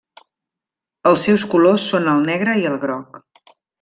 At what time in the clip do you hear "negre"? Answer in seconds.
2.31-2.57